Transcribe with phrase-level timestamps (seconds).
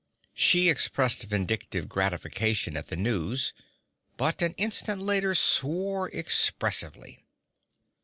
[0.33, 3.53] She expressed vindictive gratification at the news,
[4.17, 7.23] but an instant later swore expressively.